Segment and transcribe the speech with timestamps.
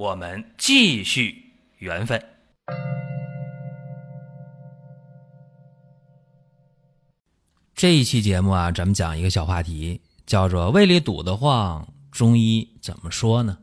[0.00, 2.18] 我们继续缘分。
[7.74, 13.58] 这一期节目啊，咱们讲一个小话题，叫做胃里堵得慌，中医怎么说呢？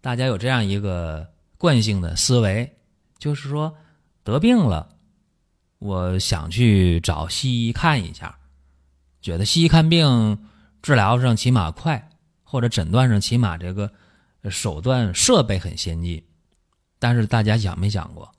[0.00, 2.76] 大家有这样一个惯性的思维，
[3.18, 3.76] 就是说
[4.24, 4.96] 得病了，
[5.78, 8.36] 我想去找西医看一下，
[9.22, 10.36] 觉得西医看病
[10.82, 12.10] 治疗上起码快，
[12.42, 13.92] 或者诊断上起码这个
[14.50, 16.22] 手段设备很先进。
[16.98, 18.32] 但是大家想没想过，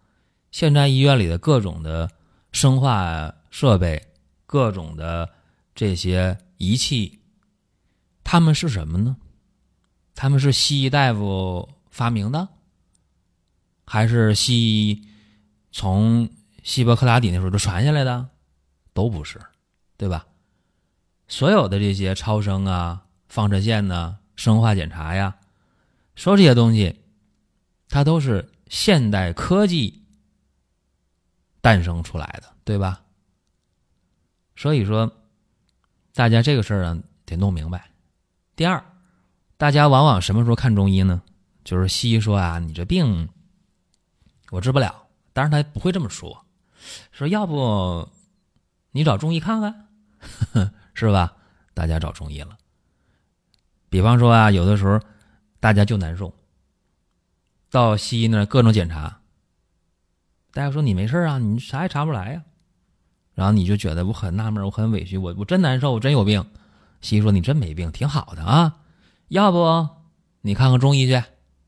[0.52, 2.10] 现在医院里的各种的
[2.52, 4.02] 生化设备？
[4.48, 5.30] 各种的
[5.74, 7.20] 这些仪器，
[8.24, 9.18] 他们是什么呢？
[10.14, 12.48] 他们是西医大夫发明的，
[13.86, 15.08] 还是西医
[15.72, 16.30] 从
[16.64, 18.30] 希波克拉底那时候就传下来的？
[18.94, 19.42] 都不是，
[19.98, 20.26] 对吧？
[21.28, 25.36] 所有的这些超声啊、放射线呐、生化检查呀，
[26.16, 27.02] 说这些东西，
[27.90, 30.04] 它都是现代科技
[31.62, 33.02] 诞生出来的，对吧？
[34.56, 35.12] 所以说，
[36.14, 37.92] 大家这个事儿啊得弄明白。
[38.56, 38.84] 第二，
[39.58, 41.22] 大家往往什么时候看中医呢？
[41.64, 43.28] 就是西医说啊，你这病
[44.52, 46.46] 我治不了，当然他不会这么说，
[47.12, 48.08] 说要不
[48.92, 49.88] 你找中医看看，
[50.94, 51.36] 是吧？
[51.74, 52.58] 大家找中医了。
[53.90, 55.02] 比方说啊，有的时候
[55.60, 56.34] 大家就难受，
[57.70, 59.20] 到西医那各种检查，
[60.52, 62.44] 大夫说你没事啊，你啥也查不来呀。
[63.34, 66.46] 然后你就觉得我很纳闷，我很委屈，我我真难受，我真有病。
[67.02, 68.78] 西医说你真没病，挺好的啊。
[69.28, 69.90] 要不
[70.42, 71.22] 你看看中医去？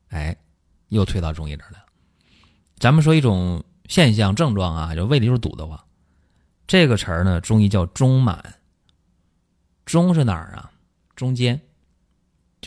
[0.08, 0.36] 哎，
[0.88, 1.84] 又推到中医这了。
[2.78, 5.78] 咱们说一种现象症状啊，就胃里就堵得慌。
[6.66, 8.54] 这个词儿呢，中医叫中满。
[9.84, 10.70] 中是哪儿啊？
[11.16, 11.60] 中间，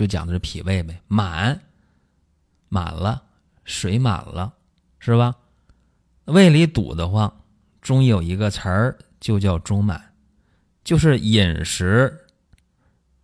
[0.02, 1.00] 就讲的是脾胃呗。
[1.08, 1.62] 满，
[2.70, 3.22] 满了，
[3.64, 4.52] 水满了，
[4.98, 5.36] 是吧？
[6.26, 7.32] 胃里堵得慌。
[7.82, 10.14] 中医有一个词儿，就叫中满，
[10.84, 12.26] 就是饮食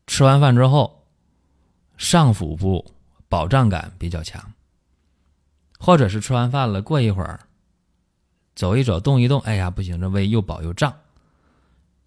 [0.06, 1.08] 吃完饭之后，
[1.98, 2.94] 上腹部
[3.28, 4.54] 饱胀感比较强，
[5.80, 7.40] 或者是吃完饭了，过一会儿
[8.56, 10.96] 走一走、动一动，哎呀，不行，这胃又饱又胀。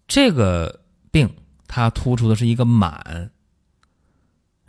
[0.07, 1.33] 这个病
[1.67, 3.31] 它突出的是一个满，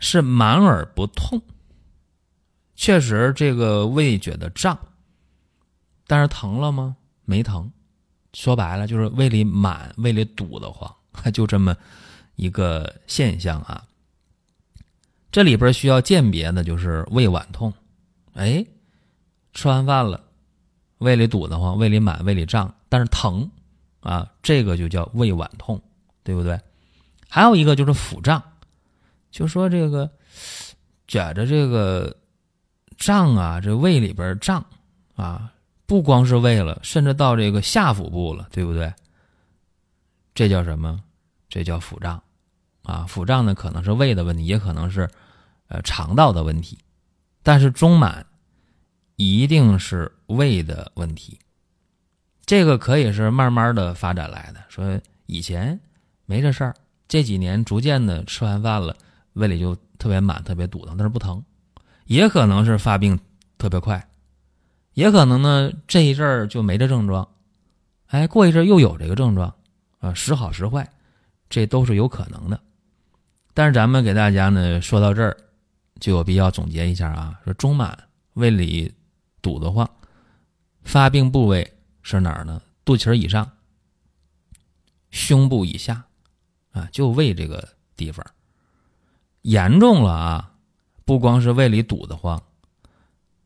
[0.03, 1.41] 是满而不痛。
[2.75, 4.77] 确实，这个胃觉得胀，
[6.07, 6.97] 但是疼了吗？
[7.23, 7.71] 没疼，
[8.33, 10.93] 说白了就是胃里满、胃里堵得慌，
[11.31, 11.73] 就这么
[12.35, 13.81] 一个现象啊。
[15.31, 17.73] 这里边需要鉴别的就是胃脘痛，
[18.33, 18.65] 哎，
[19.53, 20.21] 吃完饭了，
[20.97, 23.49] 胃里堵得慌，胃里满、胃里胀，但是疼
[24.01, 25.81] 啊，这个就叫胃脘痛，
[26.23, 26.59] 对不对？
[27.29, 28.43] 还有一个就是腹胀，
[29.33, 30.09] 就说这个
[31.09, 32.15] 觉着这个
[32.97, 34.65] 胀啊，这胃里边胀
[35.15, 35.49] 啊。
[35.85, 38.91] 不光是胃了，甚至到这个下腹部了，对不对？
[40.33, 41.03] 这叫什么？
[41.49, 42.23] 这叫腹胀
[42.83, 43.05] 啊！
[43.07, 45.07] 腹胀呢，可能是胃的问题，也可能是
[45.67, 46.79] 呃肠道的问题。
[47.43, 48.25] 但是中满
[49.17, 51.37] 一定是胃的问题。
[52.45, 54.63] 这个可以是慢慢的发展来的。
[54.69, 55.79] 说以前
[56.25, 56.73] 没这事儿，
[57.07, 58.95] 这几年逐渐的吃完饭了，
[59.33, 61.43] 胃里就特别满、特别堵疼，但是不疼。
[62.05, 63.19] 也可能是发病
[63.57, 64.09] 特别快。
[64.93, 67.27] 也可能呢，这一阵儿就没这症状，
[68.07, 69.55] 哎，过一阵儿又有这个症状，
[69.99, 70.87] 啊，时好时坏，
[71.49, 72.59] 这都是有可能的。
[73.55, 75.35] 但是咱们给大家呢说到这儿，
[75.99, 77.97] 就有必要总结一下啊，说中满
[78.33, 78.93] 胃里
[79.41, 79.89] 堵得慌，
[80.83, 82.61] 发病部位是哪儿呢？
[82.85, 83.49] 肚脐以上、
[85.09, 86.03] 胸部以下，
[86.71, 88.23] 啊，就胃这个地方，
[89.43, 90.51] 严重了啊，
[91.05, 92.41] 不光是胃里堵得慌。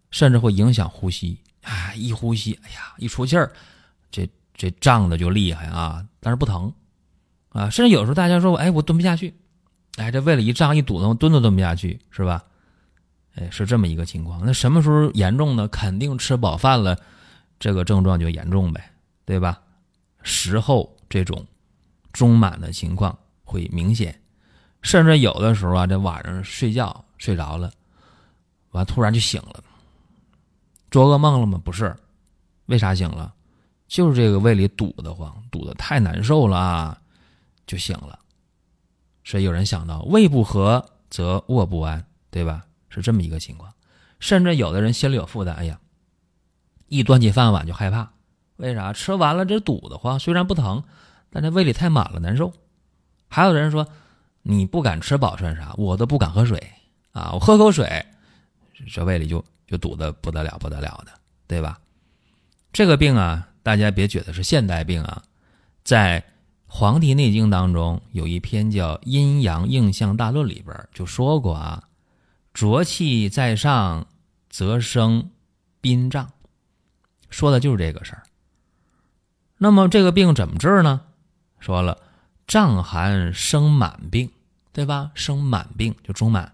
[0.09, 1.93] 甚至会影响呼吸啊！
[1.93, 3.51] 一呼吸，哎呀，一出气儿，
[4.09, 6.03] 这这胀的就厉害啊！
[6.21, 6.73] 但是不疼
[7.49, 7.69] 啊！
[7.69, 9.35] 甚至有时候大家说，哎，我蹲不下去，
[9.97, 12.41] 哎，这胃里一胀一堵的，我蹲都蹲不下去，是吧？
[13.35, 14.41] 哎，是这么一个情况。
[14.45, 15.67] 那什么时候严重呢？
[15.67, 16.97] 肯定吃饱饭了，
[17.59, 18.89] 这个症状就严重呗，
[19.25, 19.61] 对吧？
[20.23, 21.45] 食后这种
[22.13, 24.17] 中满的情况会明显，
[24.81, 27.71] 甚至有的时候啊，这晚上睡觉睡着了，
[28.71, 29.63] 完突然就醒了。
[30.89, 31.59] 做噩梦了吗？
[31.63, 31.95] 不是，
[32.67, 33.33] 为啥醒了？
[33.87, 37.01] 就是这个胃里堵得慌，堵得太难受了啊，
[37.65, 38.19] 就醒了。
[39.23, 42.65] 所以有人想到，胃不和则卧不安，对吧？
[42.89, 43.71] 是这么一个情况。
[44.19, 45.79] 甚至有的人心里有负担，哎呀，
[46.87, 48.09] 一端起饭碗就害怕，
[48.55, 48.93] 为啥？
[48.93, 50.83] 吃完了这堵得慌，虽然不疼，
[51.29, 52.53] 但这胃里太满了，难受。
[53.27, 53.87] 还有人说，
[54.49, 55.73] 你不敢吃饱算啥？
[55.77, 56.57] 我都不敢喝水
[57.11, 58.05] 啊，我喝口水，
[58.89, 61.11] 这胃里就就堵得不得了，不得了的，
[61.47, 61.77] 对吧？
[62.71, 65.21] 这个病啊，大家别觉得是现代病啊，
[65.83, 66.21] 在
[66.65, 71.83] 《黄帝内经》当中有一篇叫《阴阳应象大论》里边就说过啊，
[72.53, 74.07] 浊气在上，
[74.49, 75.29] 则生
[75.81, 76.31] 宾胀，
[77.29, 78.23] 说的就是这个事儿。
[79.57, 81.01] 那么这个病怎么治呢？
[81.59, 81.97] 说了，
[82.45, 84.29] 胀寒生满病，
[84.77, 85.11] 对吧？
[85.15, 86.53] 生满病就中满，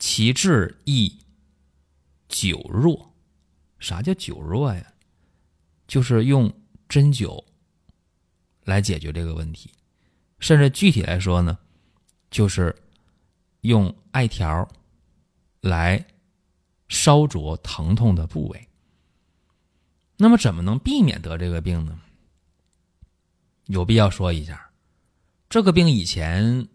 [0.00, 1.20] 其治亦
[2.26, 3.14] 久弱。
[3.78, 4.84] 啥叫久弱呀？
[5.86, 6.52] 就是用
[6.88, 7.44] 针灸
[8.64, 9.70] 来解决这个问题，
[10.40, 11.56] 甚至具体来说呢，
[12.28, 12.74] 就是
[13.60, 14.68] 用艾条
[15.60, 16.04] 来
[16.88, 18.68] 烧灼疼痛的部位。
[20.16, 22.00] 那么，怎么能避免得这个病呢？
[23.66, 24.72] 有必要说一下，
[25.48, 26.66] 这个病以前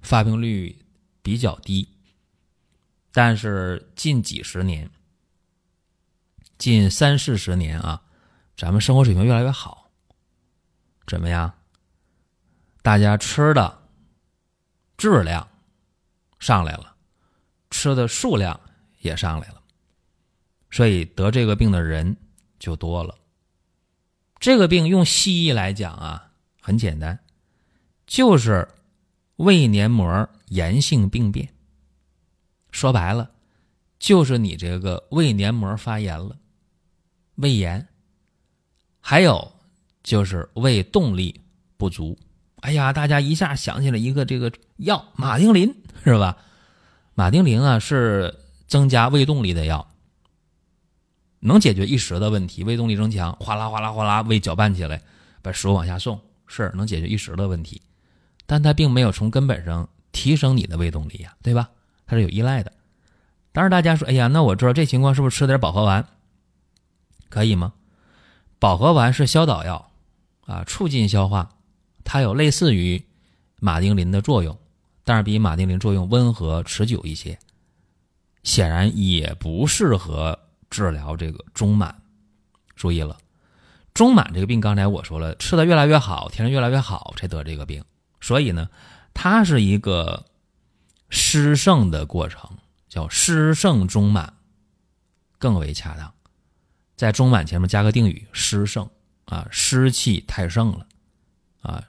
[0.00, 0.84] 发病率
[1.22, 1.88] 比较低，
[3.12, 4.90] 但是近几十年，
[6.56, 8.02] 近三四十年啊。
[8.56, 9.88] 咱们生活水平越来越好，
[11.06, 11.54] 怎么样？
[12.82, 13.88] 大家吃的
[14.96, 15.48] 质量
[16.40, 16.96] 上来了，
[17.70, 18.60] 吃的数量
[18.98, 19.62] 也上来了，
[20.72, 22.16] 所以得这个病的人
[22.58, 23.16] 就多了。
[24.40, 27.20] 这个病用西医来讲啊，很简单，
[28.08, 28.68] 就是
[29.38, 31.48] 胃黏膜炎性病变。
[32.70, 33.30] 说白了，
[33.98, 36.36] 就是你这个胃黏膜发炎了，
[37.36, 37.88] 胃炎。
[39.00, 39.52] 还有
[40.02, 41.40] 就是胃动力
[41.76, 42.18] 不足，
[42.60, 45.74] 哎呀，大家一下想起了一个这个药马丁啉
[46.04, 46.36] 是吧？
[47.14, 48.34] 马丁啉啊是
[48.66, 49.88] 增加胃动力的药，
[51.40, 55.00] 能解决一时的问题，胃动力增强，哗啦哗啦哗啦，胃搅拌起来，
[55.40, 57.80] 把食物往下送，是能解决一时的问题，
[58.48, 61.68] 但它并没有从根本上提升你的胃动力呀，对吧？
[62.06, 62.72] 它是有依赖的。
[63.52, 66.08] 当然，大家说，哎呀，那我知道这情况是不是吃点保和丸
[67.28, 67.74] 可以吗？
[68.58, 69.90] 保和丸是消导药，
[70.46, 71.50] 啊，促进消化，
[72.04, 73.04] 它有类似于
[73.60, 74.58] 马丁啉的作用，
[75.04, 77.38] 但是比马丁啉作用温和持久一些，
[78.44, 80.38] 显然也不适合
[80.70, 81.94] 治疗这个中满。
[82.76, 83.18] 注意了，
[83.92, 87.84] 中满这个病，刚才我说了，吃的越来越好，天生越来越好才得这个病，
[88.20, 88.68] 所以呢，
[89.14, 90.26] 它是一个
[91.08, 92.50] 湿盛的过程，
[92.88, 94.34] 叫湿盛中满，
[95.38, 96.12] 更为恰当。
[96.96, 98.88] 在中满前面加个定语，湿盛
[99.26, 100.86] 啊，湿气太盛了，
[101.62, 101.84] 啊，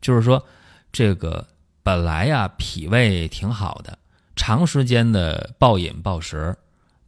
[0.00, 0.46] 就是说
[0.92, 1.48] 这个
[1.82, 3.98] 本来呀脾胃挺好的，
[4.36, 6.56] 长时间的暴饮暴食，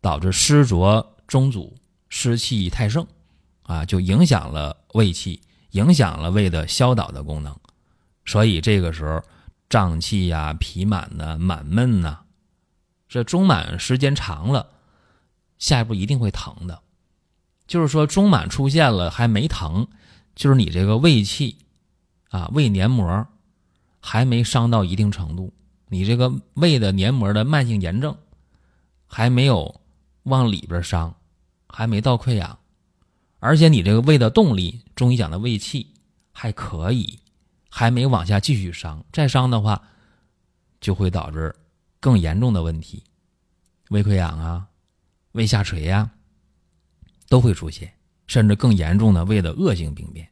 [0.00, 1.76] 导致湿浊中阻，
[2.08, 3.06] 湿气太盛，
[3.62, 5.40] 啊，就影响了胃气，
[5.70, 7.56] 影响了胃的消导的功能，
[8.24, 9.22] 所以这个时候
[9.68, 12.18] 胀气呀、脾满呐、满闷呐，
[13.08, 14.70] 这中满时间长了，
[15.58, 16.82] 下一步一定会疼的。
[17.66, 19.88] 就是说，中满出现了还没疼，
[20.34, 21.56] 就是你这个胃气
[22.28, 23.26] 啊，胃黏膜
[24.00, 25.52] 还没伤到一定程度，
[25.88, 28.14] 你这个胃的黏膜的慢性炎症
[29.06, 29.80] 还没有
[30.24, 31.14] 往里边伤，
[31.68, 32.58] 还没到溃疡，
[33.38, 35.86] 而且你这个胃的动力，中医讲的胃气
[36.32, 37.18] 还可以，
[37.76, 39.82] 还没往下继续伤，再伤的话
[40.80, 41.52] 就会导致
[41.98, 43.02] 更严重的问题，
[43.90, 44.68] 胃溃疡啊，
[45.32, 46.08] 胃下垂呀。
[47.26, 47.90] 都会出现，
[48.28, 50.28] 甚至更严重的胃的恶性病变。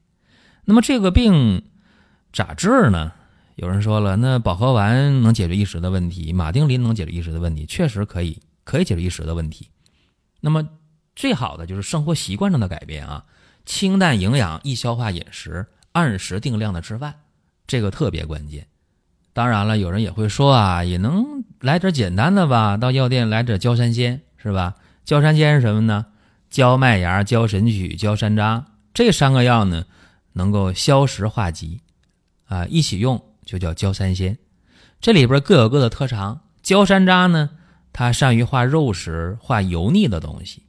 [0.65, 1.65] 那么这个病
[2.33, 3.13] 咋治呢？
[3.57, 9.69] 有人说了，那保和丸能解决一时的问题，马丁啉能解决一时的问题，确实可以，可以解决一时的问题。
[10.41, 10.69] 那么
[11.17, 13.25] 最好的就是生活习惯上的改变啊，
[13.65, 17.21] 清淡营养、易消化饮食，按时定量的吃饭，
[17.67, 18.67] 这个特别关键。
[19.33, 24.77] 当然了，有人也会说啊，也能来点简单的吧，到药店来点焦山仙，是吧？
[25.05, 26.07] 焦山仙是什么呢？
[26.51, 29.87] 焦麦芽、焦神曲、焦山楂这三个药呢，
[30.35, 31.81] 能够消食化积，
[32.45, 34.37] 啊，一起用就叫焦三仙。
[35.01, 36.43] 这里边各有各的特长。
[36.63, 37.51] 焦山楂呢，
[37.93, 40.61] 它善于化肉食、化油腻的东西；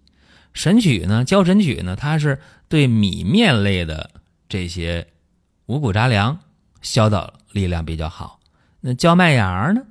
[0.54, 4.10] 神曲呢，焦神曲呢，它是对米面类的
[4.48, 5.06] 这些
[5.66, 6.40] 五谷杂粮
[6.84, 8.40] 消导力量比较好。
[8.82, 9.82] 那焦麦芽呢，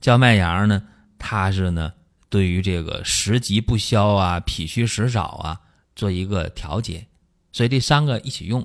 [0.00, 0.86] 焦麦芽呢，
[1.18, 1.92] 它是呢
[2.28, 5.60] 对于这个食积不消啊、脾虚食少啊
[5.96, 7.08] 做一个调节，
[7.50, 8.64] 所以这三个一起用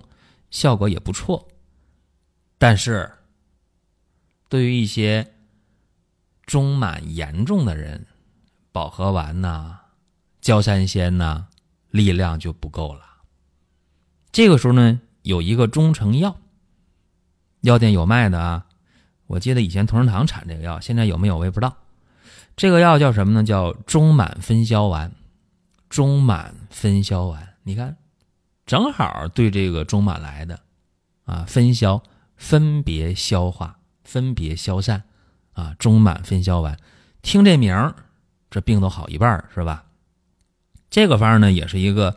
[0.51, 1.47] 效果也不错。
[2.57, 3.09] 但是，
[4.49, 5.33] 对于一些
[6.45, 8.05] 中满严重的人，
[8.71, 9.79] 保和丸呐、
[10.41, 11.47] 焦三仙呐，
[11.89, 13.05] 力量就不够了。
[14.31, 16.37] 这个时候呢，有一个中成药，
[17.61, 18.65] 药店有卖的啊。
[19.27, 21.75] 我记得以前同仁堂产这个药，现在有没有我也不知道。
[22.55, 23.43] 这个药叫什么呢？
[23.43, 25.11] 叫中满分销丸。
[25.89, 27.97] 中满分销丸，你看，
[28.67, 30.59] 正好对这个中满来的
[31.25, 32.03] 啊，分销
[32.37, 35.01] 分别消化、分别消散
[35.53, 35.75] 啊。
[35.79, 36.77] 中满分销丸，
[37.23, 37.95] 听这名儿，
[38.51, 39.83] 这病都好一半是吧？
[40.91, 42.15] 这个方呢，也是一个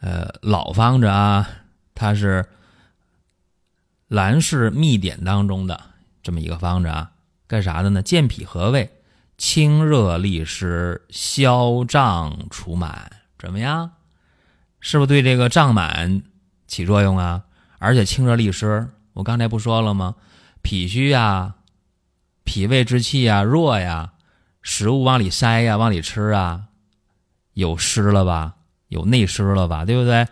[0.00, 1.48] 呃老方子啊，
[1.94, 2.44] 它是
[4.10, 5.80] 兰氏秘典当中的。
[6.20, 7.12] 这么一个方子啊，
[7.46, 8.02] 干啥的呢？
[8.02, 8.90] 健脾和胃，
[9.38, 12.92] 清热利湿，消胀除螨，
[13.38, 13.92] 怎么样？
[14.80, 16.22] 是不是对这个胀满
[16.66, 17.44] 起作用啊？
[17.78, 20.16] 而且清热利湿，我刚才不说了吗？
[20.60, 21.54] 脾虚啊，
[22.42, 24.14] 脾胃之气啊弱呀，
[24.60, 26.64] 食物往里塞呀，往里吃啊，
[27.54, 28.56] 有湿了吧？
[28.88, 29.84] 有内湿了吧？
[29.84, 30.26] 对不对？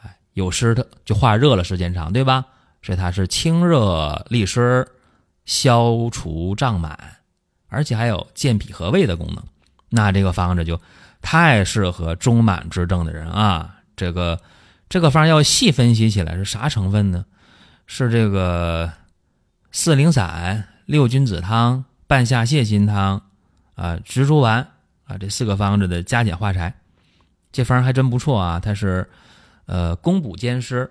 [0.00, 2.46] 哎，有湿的就化热了，时间长，对吧？
[2.82, 4.86] 所以它是清热利湿。
[5.46, 6.96] 消除胀满，
[7.66, 9.42] 而且还有健脾和胃的功能，
[9.88, 10.80] 那这个方子就
[11.20, 13.78] 太适合中满之症的人啊！
[13.96, 14.40] 这个
[14.88, 17.24] 这个方要细分析起来是啥成分呢？
[17.86, 18.92] 是这个
[19.72, 23.20] 四灵散、六君子汤、半夏泻心汤
[23.74, 24.68] 啊、蜘蛛丸
[25.04, 26.72] 啊这四个方子的加减化裁，
[27.50, 28.60] 这方还真不错啊！
[28.60, 29.10] 它是
[29.66, 30.88] 呃攻补兼施，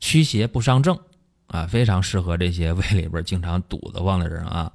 [0.00, 0.98] 驱邪不伤正。
[1.48, 4.72] 啊，非常适合这些胃里边经常堵得慌的人啊。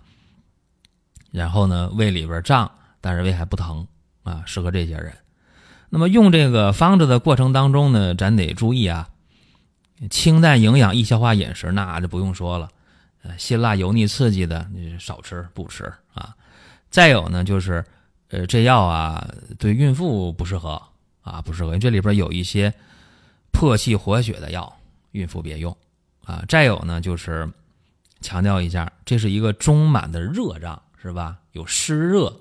[1.30, 3.86] 然后呢，胃里边胀，但是胃还不疼
[4.24, 5.14] 啊，适合这些人。
[5.90, 9.10] 那么用这个方子的过程当中呢，咱得注意啊，
[10.10, 12.70] 清淡营养易消化饮食那就不用说了，
[13.38, 16.34] 辛辣油腻刺激的你少吃不吃啊。
[16.90, 17.84] 再有呢，就是
[18.30, 20.82] 呃，这药啊对孕妇不适合
[21.22, 22.74] 啊，不适合，因为这里边有一些
[23.52, 24.78] 破气活血的药，
[25.12, 25.76] 孕妇别用。
[26.24, 27.52] 啊，再有呢，就是
[28.22, 31.40] 强调一下，这是一个中满的热胀，是吧？
[31.54, 32.40] 有湿热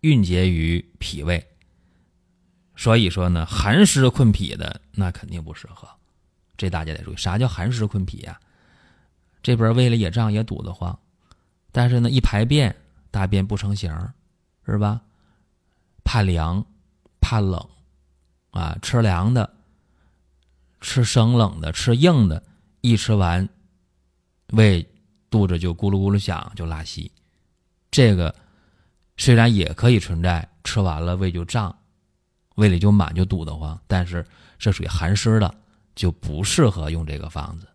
[0.00, 1.44] 蕴结于脾胃，
[2.76, 5.88] 所以说呢，寒湿困脾的那肯定不适合。
[6.56, 8.38] 这大家得注意，啥叫寒湿困脾呀？
[9.42, 10.96] 这边胃里也胀也堵得慌，
[11.72, 12.76] 但是呢，一排便
[13.10, 13.90] 大便不成形，
[14.66, 15.00] 是吧？
[16.04, 16.64] 怕凉，
[17.20, 17.66] 怕冷，
[18.50, 19.50] 啊，吃凉的。
[20.84, 22.42] 吃生冷的，吃硬的，
[22.82, 23.48] 一吃完，
[24.48, 24.86] 胃
[25.30, 27.10] 肚子就咕噜咕噜响，就拉稀。
[27.90, 28.32] 这个
[29.16, 31.74] 虽然也可以存在，吃完了胃就胀，
[32.56, 34.26] 胃里就满就堵得慌，但是
[34.58, 35.54] 这属于寒湿的，
[35.94, 37.66] 就不适合用这个方子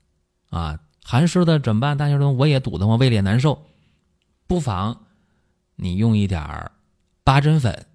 [0.51, 0.80] 啊。
[1.04, 1.98] 寒湿的怎么办？
[1.98, 3.66] 大家说我也堵得慌，胃里也难受，
[4.46, 5.06] 不妨
[5.75, 6.72] 你用一点儿
[7.24, 7.88] 八珍粉，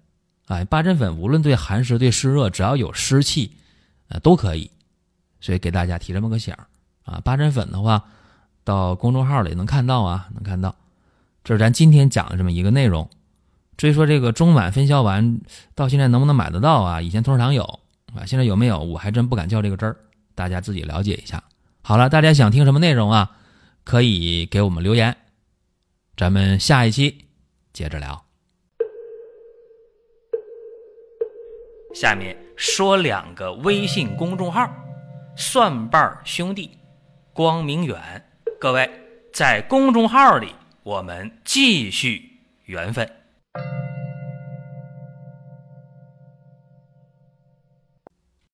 [0.47, 3.55] 啊，八珍粉无论对寒湿对湿热，只要有湿气，
[4.09, 4.69] 呃，都可以。
[5.45, 6.65] 所以给大家提这么个醒儿
[7.03, 8.03] 啊，八珍粉的话，
[8.63, 10.75] 到公众号里能看到啊，能看到。
[11.43, 13.07] 这是咱今天讲的这么一个内容。
[13.77, 15.39] 至于说这个中满分销丸
[15.75, 16.99] 到现在能不能买得到啊？
[16.99, 17.63] 以前同仁堂有
[18.15, 18.79] 啊，现在有没有？
[18.79, 19.95] 我还真不敢较这个真儿，
[20.33, 21.43] 大家自己了解一下。
[21.83, 23.37] 好了，大家想听什么内容啊？
[23.83, 25.15] 可以给我们留言，
[26.17, 27.27] 咱们下一期
[27.71, 28.25] 接着聊。
[31.93, 34.67] 下面说两个微信公众号。
[35.37, 36.77] 蒜瓣兄弟，
[37.33, 38.25] 光明远，
[38.59, 38.89] 各位
[39.33, 43.05] 在公众号里，我们继续缘分。